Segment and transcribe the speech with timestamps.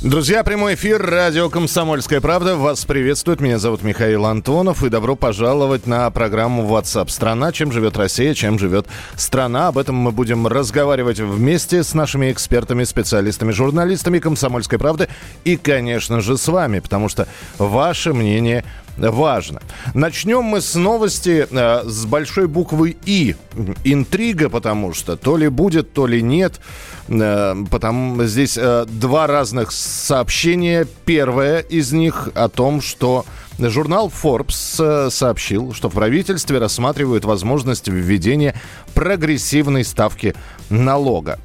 [0.00, 2.54] Друзья, прямой эфир, радио «Комсомольская правда».
[2.54, 4.84] Вас приветствует, меня зовут Михаил Антонов.
[4.84, 7.50] И добро пожаловать на программу WhatsApp страна».
[7.50, 9.66] Чем живет Россия, чем живет страна.
[9.66, 15.08] Об этом мы будем разговаривать вместе с нашими экспертами, специалистами, журналистами «Комсомольской правды».
[15.42, 17.26] И, конечно же, с вами, потому что
[17.58, 18.64] ваше мнение
[18.98, 19.60] важно.
[19.94, 23.36] Начнем мы с новости э, с большой буквы «И».
[23.84, 26.60] Интрига, потому что то ли будет, то ли нет.
[27.08, 30.86] Э, потому здесь э, два разных сообщения.
[31.04, 33.24] Первое из них о том, что
[33.58, 38.54] журнал Forbes сообщил, что в правительстве рассматривают возможность введения
[38.94, 40.34] прогрессивной ставки
[40.70, 41.38] налога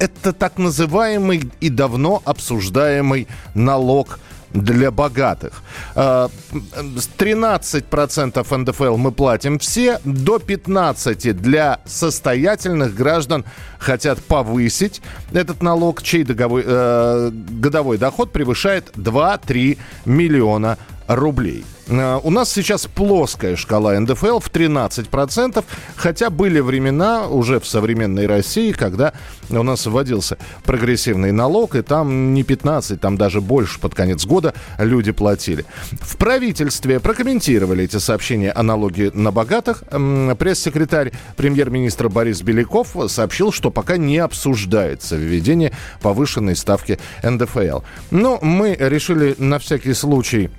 [0.00, 4.18] это так называемый и давно обсуждаемый налог
[4.52, 5.62] для богатых.
[5.94, 13.44] 13% а, НДФЛ мы платим все, до 15% для состоятельных граждан
[13.78, 15.00] хотят повысить
[15.32, 21.64] этот налог, чей э, годовой доход превышает 2-3 миллиона рублей.
[21.90, 25.64] Э, у нас сейчас плоская шкала НДФЛ в 13%,
[25.96, 29.12] хотя были времена уже в современной России, когда
[29.50, 34.54] у нас вводился прогрессивный налог, и там не 15, там даже больше под конец года
[34.78, 35.64] люди платили.
[36.00, 39.82] В правительстве прокомментировали эти сообщения о налоге на богатых.
[40.38, 47.80] Пресс-секретарь премьер-министра Борис Беляков сообщил, что пока не обсуждается введение повышенной ставки НДФЛ.
[48.10, 50.50] Но мы решили на всякий случай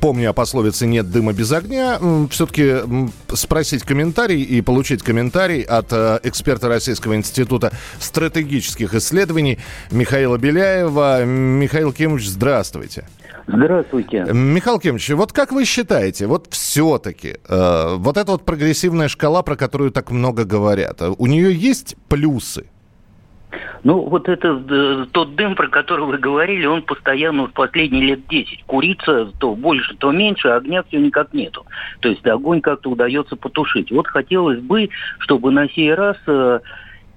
[0.00, 1.98] помню о пословице «нет дыма без огня»,
[2.30, 2.76] все-таки
[3.34, 9.58] спросить комментарий и получить комментарий от э, эксперта Российского института стратегических исследований
[9.90, 11.24] Михаила Беляева.
[11.24, 13.06] Михаил Кимович, здравствуйте.
[13.46, 14.26] Здравствуйте.
[14.32, 19.56] Михаил Кимович, вот как вы считаете, вот все-таки э, вот эта вот прогрессивная шкала, про
[19.56, 22.66] которую так много говорят, у нее есть плюсы?
[23.82, 28.26] Ну, вот это э, тот дым, про который вы говорили, он постоянно в последние лет
[28.28, 28.64] 10.
[28.64, 31.64] Курица то больше, то меньше, а огня все никак нету.
[32.00, 33.90] То есть огонь как-то удается потушить.
[33.90, 36.60] Вот хотелось бы, чтобы на сей раз э,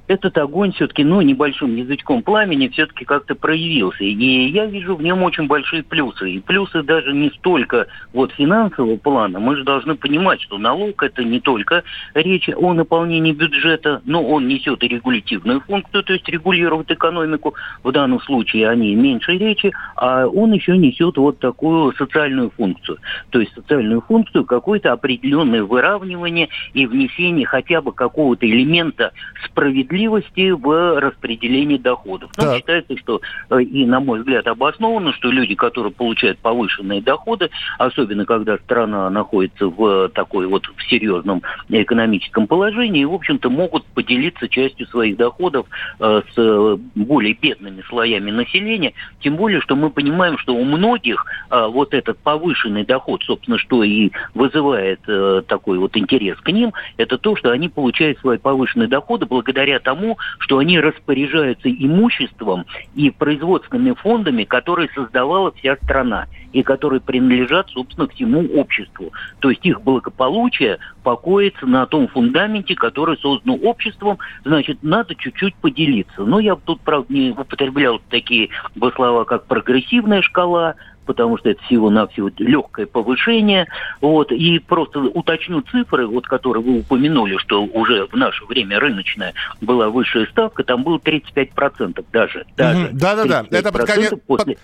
[0.07, 4.03] этот огонь все-таки, ну, небольшим язычком пламени все-таки как-то проявился.
[4.03, 6.31] И я вижу в нем очень большие плюсы.
[6.31, 9.39] И плюсы даже не столько вот финансового плана.
[9.39, 14.47] Мы же должны понимать, что налог это не только речь о наполнении бюджета, но он
[14.47, 17.53] несет и регулятивную функцию, то есть регулирует экономику.
[17.83, 22.97] В данном случае они меньше речи, а он еще несет вот такую социальную функцию.
[23.29, 29.11] То есть социальную функцию какое-то определенное выравнивание и внесение хотя бы какого-то элемента
[29.45, 32.31] справедливости справедливости в распределении доходов.
[32.37, 37.49] Ну, считается, что, э, и на мой взгляд, обоснованно, что люди, которые получают повышенные доходы,
[37.77, 44.47] особенно когда страна находится в такой вот в серьезном экономическом положении, в общем-то, могут поделиться
[44.47, 45.67] частью своих доходов
[45.99, 51.67] э, с более бедными слоями населения, тем более, что мы понимаем, что у многих э,
[51.67, 55.01] вот этот повышенный доход, собственно, что и вызывает
[55.47, 60.17] такой вот интерес к ним, это то, что они получают свои повышенные доходы благодаря тому,
[60.39, 62.65] что они распоряжаются имуществом
[62.95, 69.11] и производственными фондами, которые создавала вся страна и которые принадлежат, собственно, всему обществу.
[69.39, 76.23] То есть их благополучие покоится на том фундаменте, который создан обществом, значит, надо чуть-чуть поделиться.
[76.23, 80.75] Но я тут, правда, не употреблял такие бы слова, как прогрессивная шкала,
[81.05, 83.67] потому что это всего-навсего легкое повышение.
[83.99, 89.33] Вот, и просто уточню цифры, вот, которые вы упомянули, что уже в наше время рыночная
[89.61, 92.45] была высшая ставка, там было 35% даже.
[92.55, 94.13] даже Да-да-да, это под конец...
[94.27, 94.57] После...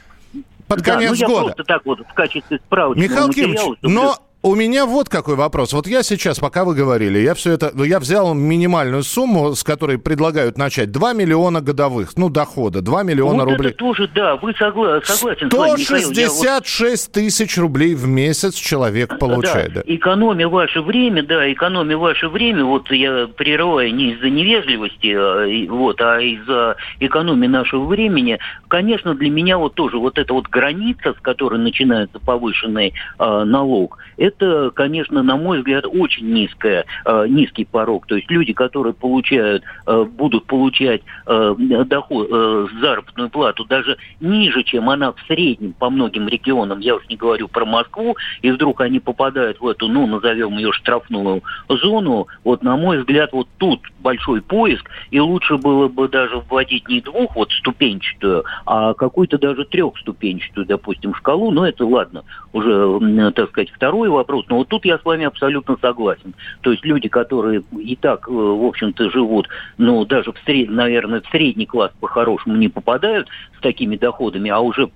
[0.68, 1.40] Под, под конец да, ну, года.
[1.40, 4.16] Я просто так вот в качестве справочного Михаил Кимович, но
[4.48, 5.74] у меня вот какой вопрос.
[5.74, 9.98] Вот я сейчас, пока вы говорили, я все это, я взял минимальную сумму, с которой
[9.98, 13.70] предлагают начать 2 миллиона годовых, ну, дохода, 2 миллиона вот рублей.
[13.70, 19.74] Это тоже, да, вы согла- согласен 166 тысяч рублей в месяц человек получает.
[19.74, 19.94] Да, да.
[19.94, 26.00] экономя ваше время, да, экономя ваше время, вот я прерываю не из-за невежливости, а, вот,
[26.00, 28.40] а из-за экономии нашего времени,
[28.70, 33.98] конечно, для меня вот тоже вот эта вот граница, с которой начинается повышенный э, налог,
[34.16, 38.06] это это, конечно, на мой взгляд, очень низкая, э, низкий порог.
[38.08, 41.56] То есть люди, которые получают, э, будут получать э,
[41.86, 42.30] доход,
[42.82, 47.48] заработную плату даже ниже, чем она в среднем по многим регионам, я уж не говорю
[47.48, 52.78] про Москву, и вдруг они попадают в эту, ну, назовем ее штрафную зону, вот, на
[52.78, 57.52] мой взгляд, вот тут большой поиск, и лучше было бы даже вводить не двух вот
[57.52, 62.24] ступенчатую, а какую-то даже трехступенчатую, допустим, шкалу, но это ладно,
[62.54, 66.34] уже, так сказать, второй вопрос, но вот тут я с вами абсолютно согласен.
[66.62, 69.48] То есть люди, которые и так, э, в общем-то, живут,
[69.78, 70.70] ну, даже в сред...
[70.70, 73.28] наверное, в средний класс по-хорошему не попадают
[73.58, 74.90] с такими доходами, а уже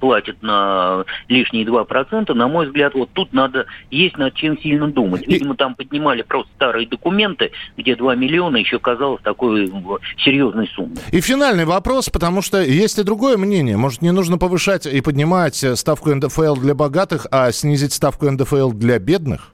[0.00, 5.26] платят на лишние 2%, на мой взгляд, вот тут надо, есть над чем сильно думать.
[5.26, 9.70] Видимо, там поднимали просто старые документы, где 2 миллиона еще казалось такой э,
[10.18, 10.98] серьезной суммой.
[11.12, 13.76] И финальный вопрос, потому что есть и другое мнение.
[13.76, 18.98] Может, не нужно повышать и поднимать ставку НДФЛ для богатых, а снизить ставку НДФЛ для
[18.98, 19.52] бедных?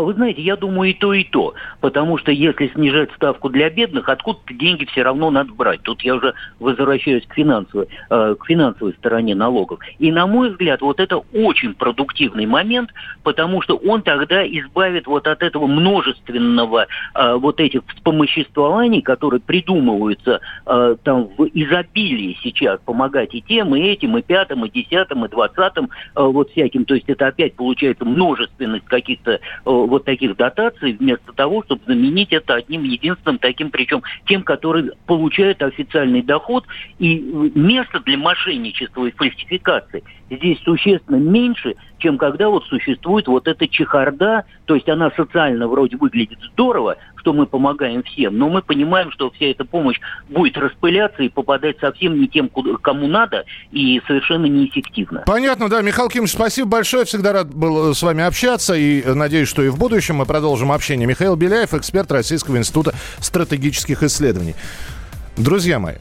[0.00, 1.54] Вы знаете, я думаю и то, и то.
[1.80, 5.82] Потому что если снижать ставку для бедных, откуда-то деньги все равно надо брать.
[5.82, 9.80] Тут я уже возвращаюсь к финансовой, э, к финансовой стороне налогов.
[9.98, 12.90] И на мой взгляд, вот это очень продуктивный момент,
[13.22, 20.40] потому что он тогда избавит вот от этого множественного э, вот этих вспомоществований, которые придумываются
[20.66, 25.28] э, там в изобилии сейчас, помогать и тем, и этим, и пятым, и десятым, и
[25.28, 26.84] двадцатым, вот всяким.
[26.84, 29.40] То есть это опять получается множественность каких-то
[29.86, 35.62] вот таких дотаций, вместо того, чтобы заменить это одним единственным таким, причем тем, который получает
[35.62, 36.64] официальный доход,
[36.98, 37.18] и
[37.54, 40.02] место для мошенничества и фальсификации
[40.36, 45.96] здесь существенно меньше, чем когда вот существует вот эта чехарда, то есть она социально вроде
[45.96, 51.22] выглядит здорово, что мы помогаем всем, но мы понимаем, что вся эта помощь будет распыляться
[51.22, 52.50] и попадать совсем не тем,
[52.82, 55.22] кому надо, и совершенно неэффективно.
[55.26, 55.82] Понятно, да.
[55.82, 57.04] Михаил Кимович, спасибо большое.
[57.04, 61.06] Всегда рад был с вами общаться, и надеюсь, что и в будущем мы продолжим общение.
[61.06, 64.54] Михаил Беляев, эксперт Российского института стратегических исследований.
[65.36, 65.94] Друзья мои,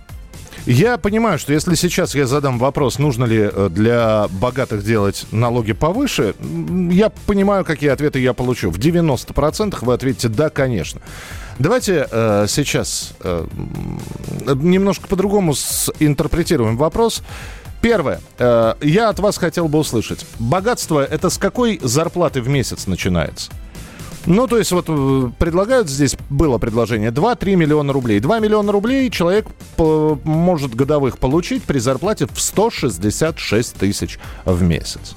[0.65, 5.73] я понимаю, что если сейчас я задам вопрос, нужно ли э, для богатых делать налоги
[5.73, 6.35] повыше,
[6.91, 8.69] я понимаю, какие ответы я получу.
[8.69, 11.01] В 90% вы ответите «да, конечно».
[11.59, 13.45] Давайте э, сейчас э,
[14.55, 15.53] немножко по-другому
[15.99, 17.21] интерпретируем вопрос.
[17.81, 18.21] Первое.
[18.37, 20.25] Э, я от вас хотел бы услышать.
[20.39, 23.51] Богатство– это с какой зарплаты в месяц начинается?
[24.25, 28.19] Ну, то есть вот э, предлагают здесь, было предложение, 2-3 миллиона рублей.
[28.19, 29.47] 2 миллиона рублей человек
[29.77, 35.15] может годовых получить при зарплате в 166 тысяч в месяц.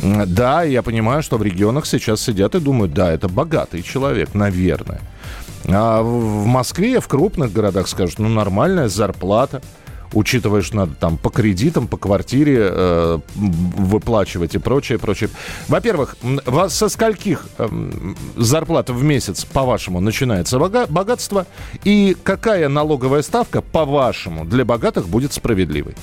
[0.00, 5.00] Да, я понимаю, что в регионах сейчас сидят и думают, да, это богатый человек, наверное.
[5.66, 9.60] А в Москве, в крупных городах скажут, ну, нормальная зарплата
[10.12, 15.30] учитывая, что надо там по кредитам, по квартире э, выплачивать и прочее, прочее.
[15.68, 16.16] Во-первых,
[16.68, 17.68] со скольких э,
[18.36, 21.46] зарплат в месяц, по-вашему, начинается богатство?
[21.84, 25.94] И какая налоговая ставка, по-вашему, для богатых будет справедливой?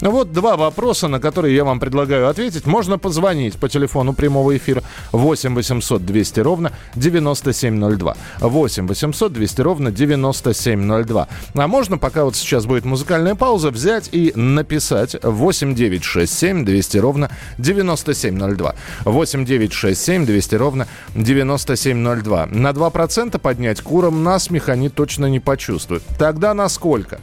[0.00, 2.66] Ну вот два вопроса, на которые я вам предлагаю ответить.
[2.66, 4.82] Можно позвонить по телефону прямого эфира
[5.12, 8.16] 8 800 200 ровно 9702.
[8.40, 11.28] 8 800 200 ровно 9702.
[11.54, 16.64] А можно, пока вот сейчас будет музыкальная пауза, взять и написать 8 9 6 7
[16.64, 18.74] 200 ровно 9702.
[19.04, 22.46] 8 9 6 7 200 ровно 9702.
[22.46, 26.02] На 2% поднять куром насмех они точно не почувствуют.
[26.18, 27.20] Тогда на сколько?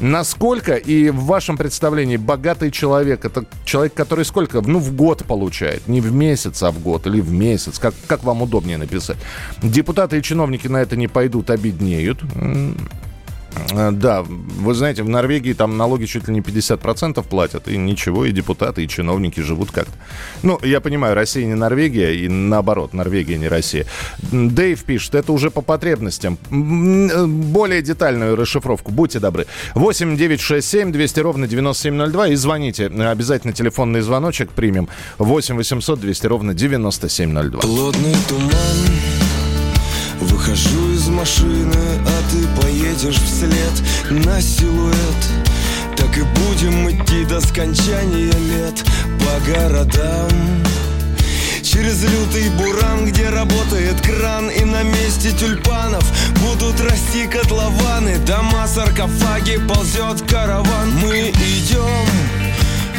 [0.00, 5.88] Насколько и в вашем представлении богатый человек это человек, который сколько, ну, в год получает,
[5.88, 9.16] не в месяц, а в год или в месяц, как, как вам удобнее написать.
[9.62, 12.20] Депутаты и чиновники на это не пойдут, обеднеют.
[13.70, 18.24] Э, да, вы знаете, в Норвегии там налоги чуть ли не 50% платят, и ничего,
[18.24, 19.92] и депутаты, и чиновники живут как-то.
[20.42, 23.86] Ну, я понимаю, Россия не Норвегия, и наоборот, Норвегия не Россия.
[24.32, 26.38] Дэйв пишет, это уже по потребностям.
[26.50, 29.46] Э, более детальную расшифровку, будьте добры.
[29.74, 32.86] 8 9 6 7 200 ровно 9702 и звоните.
[32.86, 34.88] Обязательно телефонный звоночек примем.
[35.18, 37.60] 8 800 200 ровно 9702.
[37.60, 39.27] Плотный туман
[40.48, 41.76] Выхожу из машины,
[42.06, 44.94] а ты поедешь вслед на силуэт.
[45.94, 48.82] Так и будем идти до скончания лет
[49.18, 50.30] по городам.
[51.62, 56.04] Через лютый буран, где работает кран И на месте тюльпанов
[56.40, 58.16] будут расти котлованы.
[58.20, 60.92] Дома, саркофаги, ползет караван.
[61.02, 62.37] Мы идем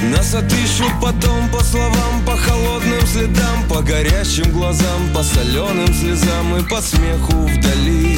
[0.03, 6.63] нас отыщут потом по словам, по холодным следам По горящим глазам, по соленым слезам И
[6.69, 8.17] по смеху вдали.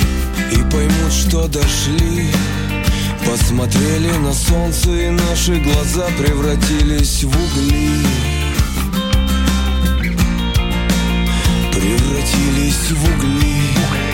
[0.52, 2.30] И поймут, что дошли.
[3.26, 8.06] Посмотрели на солнце и наши глаза превратились в угли.
[11.72, 14.11] Превратились в угли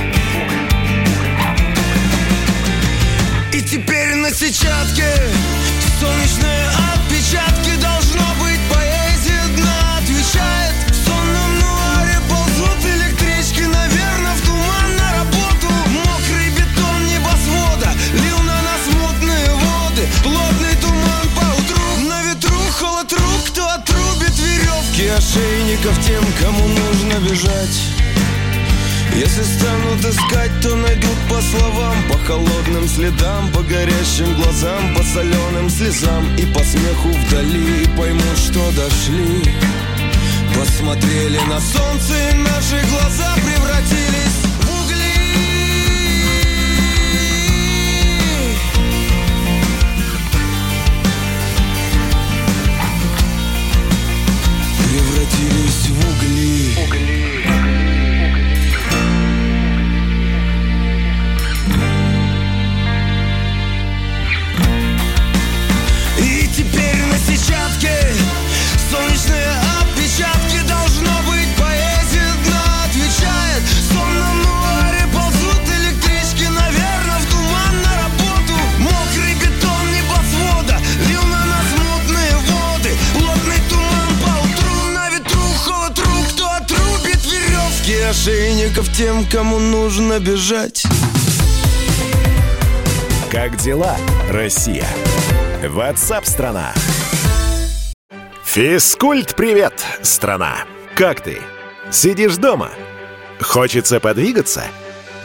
[25.77, 27.81] ошейников Тем, кому нужно бежать.
[29.15, 35.69] Если станут искать, то найдут по словам По холодным следам, по горящим глазам По соленым
[35.69, 37.83] слезам и по смеху вдали.
[37.83, 39.43] И поймут, что дошли.
[40.55, 44.06] Посмотрели на солнце и наши глаза превратились
[89.17, 90.83] тем, кому нужно бежать
[93.31, 93.95] Как дела,
[94.29, 94.87] Россия?
[95.63, 96.73] Ватсап-страна!
[98.43, 100.55] Физкульт-привет, страна!
[100.95, 101.39] Как ты?
[101.91, 102.71] Сидишь дома?
[103.41, 104.63] Хочется подвигаться?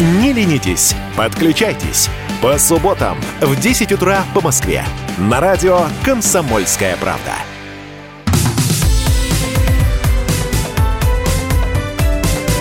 [0.00, 2.08] Не ленитесь, подключайтесь.
[2.40, 4.84] По субботам в 10 утра по Москве.
[5.18, 7.32] На радио «Комсомольская правда».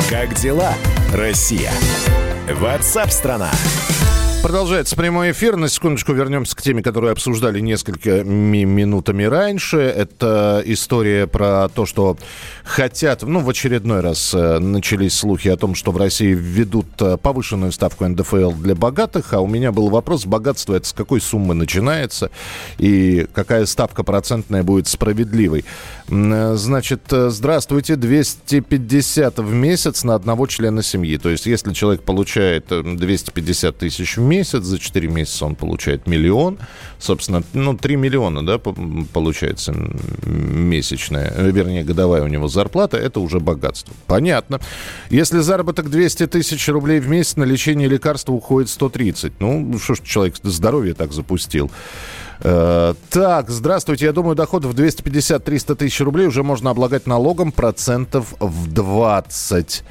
[0.10, 0.74] Как дела,
[1.14, 1.72] Россия?
[2.52, 3.52] Ватсап-страна!
[4.44, 5.58] Продолжается прямой эфир.
[5.58, 9.78] На секундочку вернемся к теме, которую обсуждали несколькими минутами раньше.
[9.78, 12.18] Это история про то, что
[12.64, 17.18] хотят, ну, в очередной раз э, начались слухи о том, что в России введут э,
[17.18, 19.34] повышенную ставку НДФЛ для богатых.
[19.34, 22.30] А у меня был вопрос, богатство это с какой суммы начинается
[22.78, 25.66] и какая ставка процентная будет справедливой.
[26.10, 31.18] Э, Значит, здравствуйте, 250 в месяц на одного члена семьи.
[31.18, 36.08] То есть, если человек получает э, 250 тысяч в месяц, за 4 месяца он получает
[36.08, 36.58] миллион.
[37.00, 38.76] Собственно, ну, 3 миллиона, да, по-
[39.14, 39.74] получается
[40.26, 43.94] месячная, э, вернее, годовая у него зарплата, это уже богатство.
[44.08, 44.60] Понятно.
[45.10, 49.34] Если заработок 200 тысяч рублей в месяц, на лечение лекарства уходит 130.
[49.40, 51.72] Ну, что ж человек здоровье так запустил.
[52.42, 54.06] Э, Так, здравствуйте.
[54.06, 59.84] Я думаю, доход в 250-300 тысяч рублей уже можно облагать налогом процентов в 20.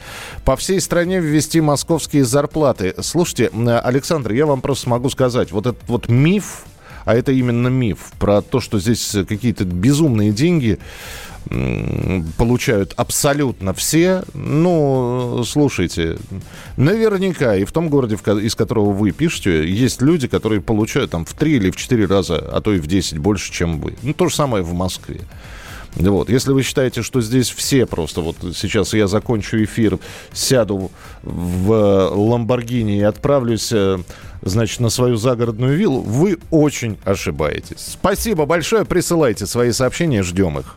[0.44, 2.94] По всей стране ввести московские зарплаты.
[3.00, 6.64] Слушайте, э, Александр, я вам просто могу сказать, вот этот вот миф,
[7.04, 10.78] а это именно миф, про то, что здесь какие-то безумные деньги
[12.36, 14.24] получают абсолютно все.
[14.34, 16.18] Ну, слушайте,
[16.76, 21.32] наверняка и в том городе, из которого вы пишете, есть люди, которые получают там в
[21.34, 23.96] 3 или в 4 раза, а то и в 10 больше, чем вы.
[24.02, 25.20] Ну, то же самое в Москве.
[25.96, 26.28] Вот.
[26.28, 29.98] Если вы считаете, что здесь все просто, вот сейчас я закончу эфир,
[30.32, 30.90] сяду
[31.22, 33.98] в Ламборгини и отправлюсь, э,
[34.42, 37.78] значит, на свою загородную виллу, вы очень ошибаетесь.
[37.78, 40.76] Спасибо большое, присылайте свои сообщения, ждем их.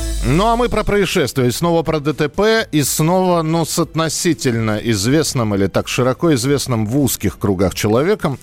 [0.23, 1.51] Ну а мы про происшествие.
[1.51, 2.67] Снова про ДТП.
[2.71, 8.37] И снова, ну, с относительно известным или так широко известным в узких кругах человеком.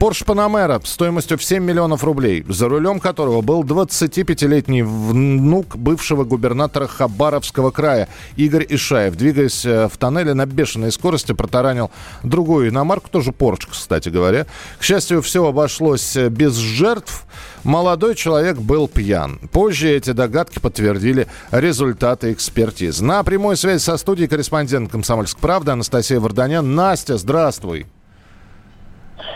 [0.00, 6.88] Porsche Panamera стоимостью в 7 миллионов рублей, за рулем которого был 25-летний внук бывшего губернатора
[6.88, 9.14] Хабаровского края Игорь Ишаев.
[9.14, 11.92] Двигаясь э, в тоннеле на бешеной скорости, протаранил
[12.24, 14.46] другую иномарку, тоже Porsche, кстати говоря.
[14.80, 17.24] К счастью, все обошлось э, без жертв.
[17.64, 19.38] Молодой человек был пьян.
[19.52, 23.00] Позже эти догадки подтвердили результаты экспертиз.
[23.00, 26.74] На прямой связи со студией корреспондент «Комсомольской правды» Анастасия Варданян.
[26.74, 27.86] Настя, здравствуй.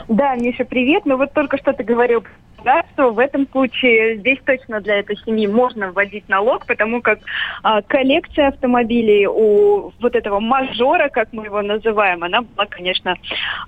[0.09, 1.05] Да, Миша, привет.
[1.07, 2.25] Ну вот только что ты говорил
[2.65, 3.11] государству.
[3.11, 7.19] В этом случае здесь точно для этой семьи можно вводить налог, потому как
[7.63, 13.17] а, коллекция автомобилей у вот этого мажора, как мы его называем, она была, конечно,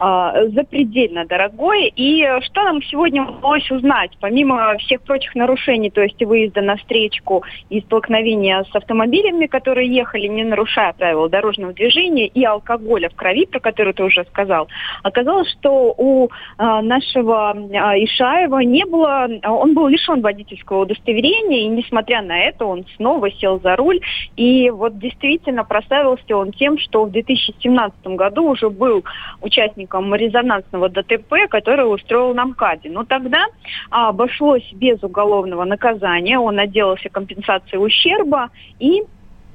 [0.00, 1.92] а, запредельно дорогой.
[1.94, 7.44] И что нам сегодня удалось узнать, помимо всех прочих нарушений, то есть выезда на встречку
[7.68, 13.46] и столкновения с автомобилями, которые ехали, не нарушая правила дорожного движения, и алкоголя в крови,
[13.46, 14.68] про который ты уже сказал,
[15.02, 21.68] оказалось, что у а, нашего а, Ишаева не было, он был лишен водительского удостоверения, и
[21.68, 24.00] несмотря на это он снова сел за руль.
[24.36, 29.04] И вот действительно прославился он тем, что в 2017 году уже был
[29.40, 32.90] участником резонансного ДТП, который устроил на МКАДе.
[32.90, 33.46] Но тогда
[33.90, 39.02] а, обошлось без уголовного наказания, он отделался компенсацией ущерба и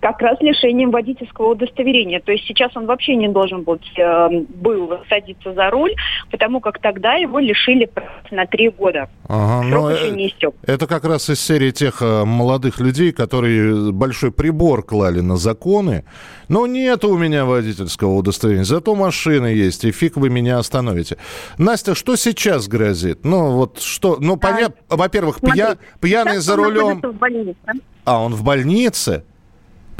[0.01, 2.19] как раз лишением водительского удостоверения.
[2.19, 5.93] То есть сейчас он вообще не должен быть, э, был садиться за руль,
[6.31, 7.89] потому как тогда его лишили
[8.31, 9.09] на три года.
[9.27, 10.55] Ага, Срок ну, еще э, не истек.
[10.65, 16.03] Это как раз из серии тех э, молодых людей, которые большой прибор клали на законы.
[16.47, 21.17] Но нет у меня водительского удостоверения, зато машины есть, и фиг вы меня остановите.
[21.59, 23.23] Настя, что сейчас грозит?
[23.23, 27.01] Ну вот что, ну понятно, во-первых, пья, пьяный за рулем...
[28.03, 29.23] А, он в больнице?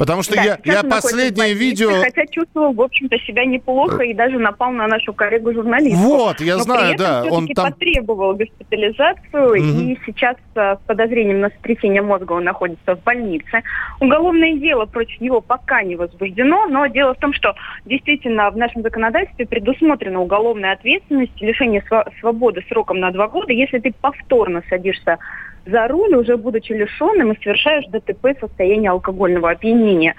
[0.02, 2.02] Потому что да, я, я последнее видео...
[2.02, 6.02] Хотя чувствовал, в общем-то, себя неплохо и даже напал на нашу коллегу-журналистку.
[6.02, 7.22] Вот, я Но знаю, да.
[7.30, 9.54] Он там потребовал госпитализацию, угу.
[9.54, 13.62] и сейчас с подозрением на сотрясение мозга он находится в больнице.
[14.00, 17.54] Уголовное дело против него пока не возбуждено, но дело в том, что
[17.84, 21.84] действительно в нашем законодательстве предусмотрена уголовная ответственность, лишение
[22.18, 25.18] свободы сроком на два года, если ты повторно садишься
[25.66, 30.14] за руль, уже будучи лишенным, и совершаешь ДТП в состоянии алкогольного опьянения.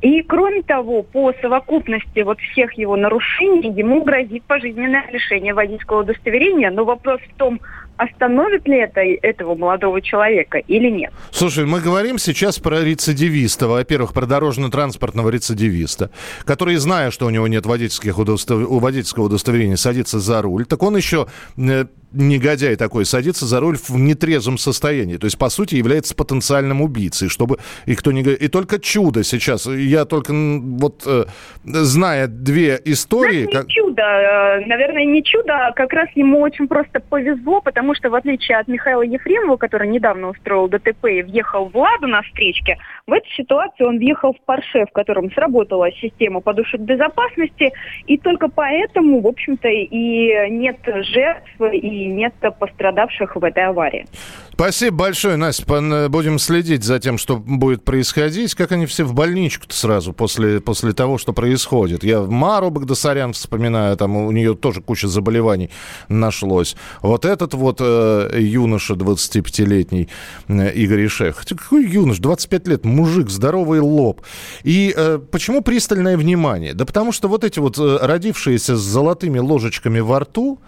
[0.00, 6.70] И кроме того, по совокупности вот всех его нарушений ему грозит пожизненное лишение водительского удостоверения.
[6.70, 7.60] Но вопрос в том,
[7.96, 11.12] остановит ли это этого молодого человека или нет.
[11.30, 16.10] Слушай, мы говорим сейчас про рецидивиста, во-первых, про дорожно-транспортного рецидивиста,
[16.44, 18.60] который, зная, что у него нет водительских удостов...
[18.68, 21.84] водительского удостоверения, садится за руль, так он еще э,
[22.14, 25.16] негодяй такой садится за руль в нетрезвом состоянии.
[25.16, 29.66] То есть, по сути, является потенциальным убийцей, чтобы и кто не И только чудо сейчас.
[29.66, 31.24] Я только вот э,
[31.64, 33.46] зная две истории...
[33.50, 34.02] Знаешь, не чудо.
[34.02, 38.56] Э, наверное, не чудо, а как раз ему очень просто повезло, потому что в отличие
[38.56, 43.28] от Михаила Ефремова, который недавно устроил ДТП и въехал в Ладу на встречке, в этой
[43.36, 47.72] ситуации он въехал в Порше, в котором сработала система подушек безопасности,
[48.06, 54.06] и только поэтому, в общем-то, и нет жертв, и нет пострадавших в этой аварии.
[54.52, 55.64] Спасибо большое, Настя.
[56.08, 58.54] Будем следить за тем, что будет происходить.
[58.54, 62.04] Как они все в больничку-то сразу после, после того, что происходит.
[62.04, 65.70] Я Мару Багдасарян вспоминаю, там у нее тоже куча заболеваний
[66.08, 66.76] нашлось.
[67.02, 70.08] Вот этот вот э, юноша 25-летний
[70.48, 71.44] э, Игорь Ишех.
[71.46, 72.18] Какой юнош?
[72.18, 74.22] 25 лет, мужик, здоровый лоб.
[74.62, 76.74] И э, почему пристальное внимание?
[76.74, 80.58] Да потому что вот эти вот э, родившиеся с золотыми ложечками во рту,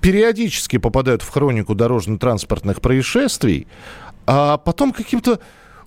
[0.00, 3.66] периодически попадают в хронику дорожно-транспортных происшествий,
[4.26, 5.40] а потом каким-то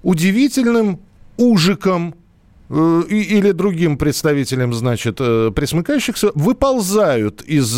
[0.04, 1.00] удивительным
[1.38, 2.16] ужиком
[2.70, 7.74] э, или другим представителям, значит, э, присмыкающихся, выползают из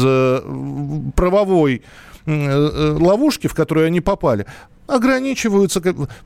[1.16, 1.82] правовой
[2.26, 4.46] ловушки, в которую они попали,
[4.88, 5.82] ограничиваются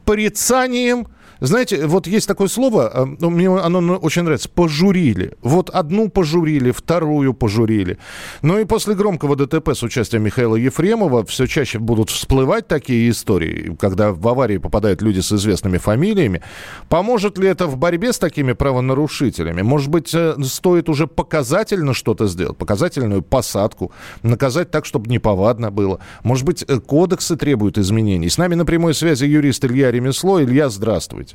[0.06, 1.08] порицанием
[1.48, 5.34] знаете, вот есть такое слово, э, ну, мне оно очень нравится, пожурили.
[5.42, 7.98] Вот одну пожурили, вторую пожурили.
[8.42, 13.76] Ну и после громкого ДТП с участием Михаила Ефремова все чаще будут всплывать такие истории,
[13.80, 16.42] когда в аварии попадают люди с известными фамилиями.
[16.90, 19.62] Поможет ли это в борьбе с такими правонарушителями?
[19.62, 23.92] Может быть, э, стоит уже показательно что-то сделать, показательную посадку,
[24.24, 26.00] наказать так, чтобы неповадно было.
[26.24, 28.30] Может быть, э, кодексы требуют изменений.
[28.30, 30.42] С нами на прямой связи юрист Илья Ремесло.
[30.42, 31.29] Илья, здравствуйте.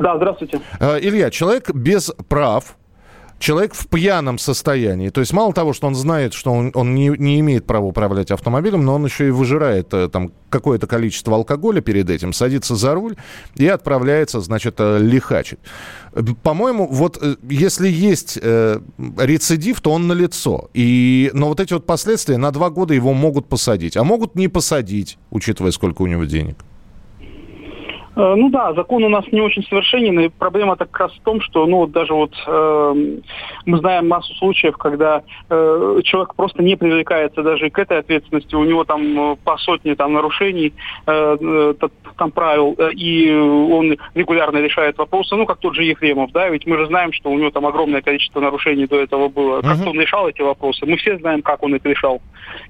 [0.00, 0.60] Да, здравствуйте.
[0.80, 2.76] Э, Илья, человек без прав,
[3.38, 5.10] человек в пьяном состоянии.
[5.10, 8.30] То есть мало того, что он знает, что он, он не, не имеет права управлять
[8.30, 12.94] автомобилем, но он еще и выжирает э, там какое-то количество алкоголя перед этим, садится за
[12.94, 13.16] руль
[13.56, 15.58] и отправляется, значит, э, лихачить.
[16.42, 18.80] По-моему, вот если есть э,
[19.18, 20.70] рецидив, то он на лицо.
[20.72, 24.48] И, но вот эти вот последствия на два года его могут посадить, а могут не
[24.48, 26.56] посадить, учитывая, сколько у него денег.
[28.16, 31.22] Э, ну да, закон у нас не очень совершенен, и проблема так как раз в
[31.22, 32.94] том, что ну вот даже вот э,
[33.66, 38.64] мы знаем массу случаев, когда э, человек просто не привлекается даже к этой ответственности, у
[38.64, 40.72] него там э, по сотне там нарушений
[41.06, 46.48] э, э, там правил, и он регулярно решает вопросы, ну как тот же Ефремов, да,
[46.48, 49.62] ведь мы же знаем, что у него там огромное количество нарушений до этого было, uh-huh.
[49.62, 52.20] как он решал эти вопросы, мы все знаем, как он их решал.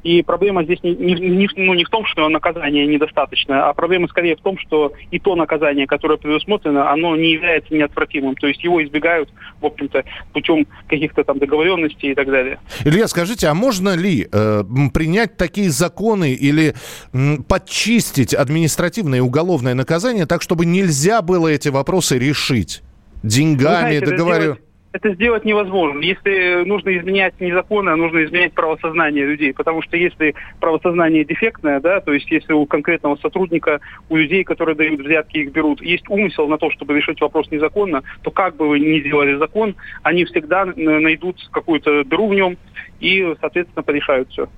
[0.03, 4.09] И проблема здесь не, не, не, ну, не в том, что наказание недостаточно, а проблема
[4.09, 8.35] скорее в том, что и то наказание, которое предусмотрено, оно не является неотвратимым.
[8.37, 12.59] То есть его избегают, в общем-то, путем каких-то там договоренностей и так далее.
[12.85, 16.75] Илья, скажите, а можно ли э, принять такие законы или
[17.13, 22.83] э, подчистить административное и уголовное наказание так, чтобы нельзя было эти вопросы решить?
[23.23, 24.57] Деньгами, договорю
[24.93, 26.01] это сделать невозможно.
[26.01, 29.53] Если нужно изменять не законы, а нужно изменять правосознание людей.
[29.55, 34.75] Потому что если правосознание дефектное, да, то есть если у конкретного сотрудника, у людей, которые
[34.75, 38.69] дают взятки, их берут, есть умысел на то, чтобы решить вопрос незаконно, то как бы
[38.69, 42.57] вы ни делали закон, они всегда найдут какую-то дыру в нем
[42.99, 44.49] и, соответственно, порешают все.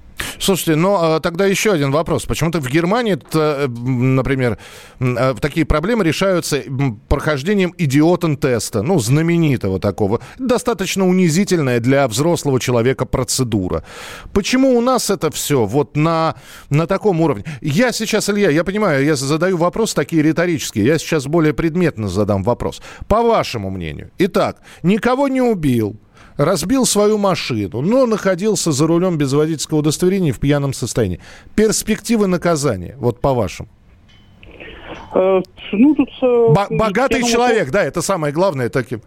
[0.43, 2.25] Слушайте, ну а, тогда еще один вопрос.
[2.25, 4.59] Почему-то в Германии, э, например,
[4.99, 6.65] э, такие проблемы решаются
[7.09, 10.21] прохождением идиотен-теста, ну, знаменитого такого.
[10.41, 13.85] Достаточно унизительная для взрослого человека процедура.
[14.33, 16.35] Почему у нас это все вот на,
[16.71, 17.45] на таком уровне?
[17.61, 20.87] Я сейчас, Илья, я понимаю, я задаю вопрос такие риторические.
[20.87, 22.83] Я сейчас более предметно задам вопрос.
[23.07, 24.11] По вашему мнению.
[24.19, 26.01] Итак, никого не убил,
[26.45, 31.21] разбил свою машину, но находился за рулем без водительского удостоверения в пьяном состоянии.
[31.55, 33.69] Перспективы наказания, вот по-вашему?
[35.15, 35.41] Э,
[35.73, 39.03] ну, тут, э, Богатый человек, да, это самое главное таким.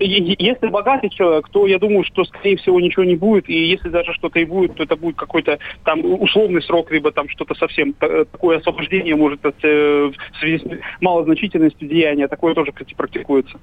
[0.00, 3.48] Если богатый человек, то я думаю, что, скорее всего, ничего не будет.
[3.48, 7.28] И если даже что-то и будет, то это будет какой-то там условный срок, либо там
[7.28, 12.28] что-то совсем такое освобождение может от, э, в связи с малозначительностью деяния.
[12.28, 13.58] Такое тоже, кстати, практикуется.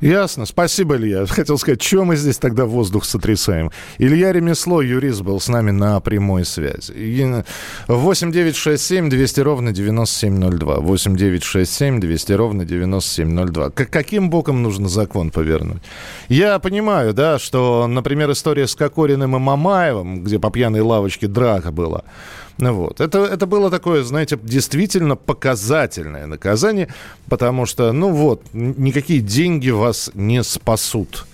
[0.00, 0.46] Ясно.
[0.46, 1.26] Спасибо, Илья.
[1.28, 3.70] Хотел сказать, что мы здесь тогда воздух сотрясаем?
[3.98, 6.92] Илья Ремесло, юрист, был с нами на прямой связи.
[7.88, 10.80] 8 9 6 7 200 ровно 9702.
[10.80, 13.70] 8 9 6 7 200 ровно 9702.
[13.70, 15.71] К каким боком нужно закон повернуть?
[15.72, 15.90] Выкинуть.
[16.28, 21.70] Я понимаю, да, что, например, история с Кокориным и Мамаевым, где по пьяной лавочке драка
[21.70, 22.02] была,
[22.58, 23.00] ну вот.
[23.00, 26.88] Это, это было такое, знаете, действительно показательное наказание,
[27.28, 31.26] потому что, ну вот, никакие деньги вас не спасут.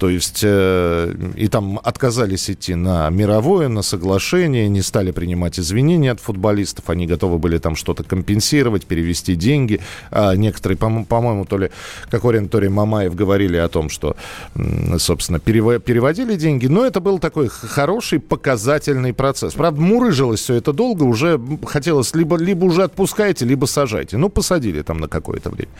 [0.00, 6.12] То есть э, и там отказались идти на мировое, на соглашение, не стали принимать извинения
[6.12, 9.80] от футболистов, они готовы были там что-то компенсировать, перевести деньги.
[10.10, 11.70] А некоторые, по- по-моему, то ли
[12.10, 14.16] Кокорин, то ли Мамаев говорили о том, что,
[14.96, 16.66] собственно, перев- переводили деньги.
[16.66, 19.52] Но это был такой хороший показательный процесс.
[19.52, 24.16] Правда, мурыжилось все это долго, уже хотелось либо, либо уже отпускайте, либо сажайте.
[24.16, 25.72] Ну, посадили там на какое-то время.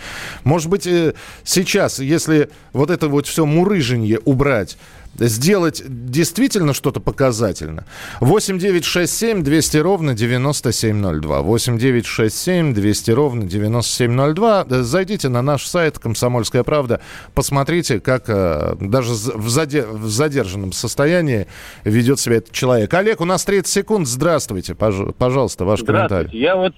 [0.45, 4.77] Может быть, э, сейчас, если вот это вот все мурыжение деньги убрать
[5.17, 7.85] сделать действительно что-то показательно.
[8.21, 11.43] 8 9 6 7 200 ровно 9702.
[11.43, 14.67] 8 9 6 7 200 ровно 9702.
[14.69, 17.01] Зайдите на наш сайт «Комсомольская правда»,
[17.35, 21.49] посмотрите, как э, даже в, заде, в задержанном состоянии
[21.83, 22.95] ведет себя этот человек.
[22.95, 24.07] Олег, у нас 30 секунд.
[24.07, 26.31] Здравствуйте, пожалуйста, ваш комментарий.
[26.39, 26.73] Я вот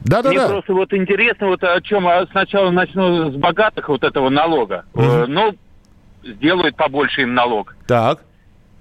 [0.00, 0.48] да, да, Мне да.
[0.48, 4.84] просто вот интересно, вот о чем а сначала начну с богатых вот этого налога.
[4.94, 5.26] Угу.
[5.28, 5.54] Ну,
[6.22, 7.74] сделают побольше им налог.
[7.86, 8.20] Так.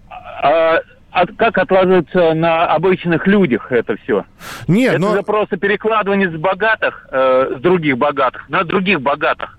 [0.09, 0.79] А,
[1.11, 4.25] а как отложится на обычных людях это все?
[4.67, 5.15] Нет, это но...
[5.15, 9.57] же просто перекладывание с богатых, э, с других богатых, на других богатых.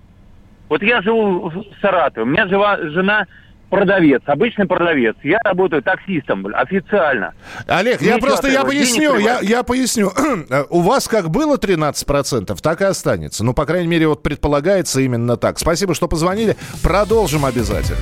[0.68, 3.26] Вот я живу в Саратове, у меня жива, жена
[3.70, 5.16] продавец, обычный продавец.
[5.22, 7.32] Я работаю таксистом, официально.
[7.66, 10.12] Олег, я просто, я поясню, я, я поясню.
[10.68, 13.44] У вас как было 13%, так и останется.
[13.44, 15.58] Ну, по крайней мере, вот предполагается именно так.
[15.58, 16.56] Спасибо, что позвонили.
[16.82, 17.98] Продолжим обязательно.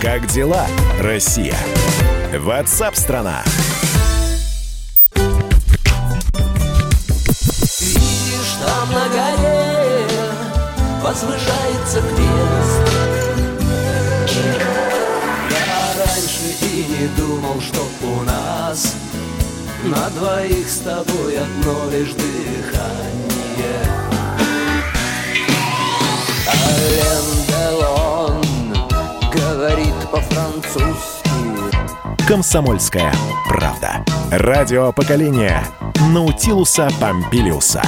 [0.00, 0.66] Как дела,
[1.00, 1.56] Россия?
[2.38, 3.42] Ватсап-страна!
[7.80, 10.06] Видишь, там на горе
[11.02, 12.23] возвышается крест
[17.54, 18.94] думал, что у нас
[19.84, 23.84] На двоих с тобой одно лишь дыхание
[26.48, 28.42] Ален Делон
[29.32, 31.24] говорит по-французски
[32.26, 33.12] Комсомольская
[33.48, 34.02] правда.
[34.30, 35.62] Радио поколения
[36.10, 37.82] Наутилуса Помпилиуса.